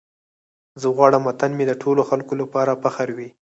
زه 0.81 0.87
غواړم 0.95 1.23
وطن 1.25 1.51
مې 1.57 1.65
د 1.67 1.73
ټولو 1.81 2.01
خلکو 2.09 2.33
لپاره 2.41 2.79
فخر 2.83 3.07
وي. 3.17 3.29